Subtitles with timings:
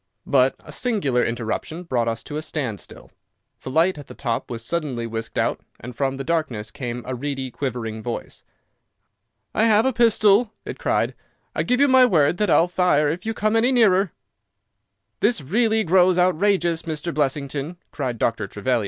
[0.25, 3.11] But a singular interruption brought us to a standstill.
[3.61, 7.13] The light at the top was suddenly whisked out, and from the darkness came a
[7.13, 8.41] reedy, quivering voice.
[9.53, 11.13] "I have a pistol," it cried.
[11.53, 14.11] "I give you my word that I'll fire if you come any nearer."
[15.19, 17.13] "This really grows outrageous, Mr.
[17.13, 18.47] Blessington," cried Dr.
[18.47, 18.79] Trevelyan.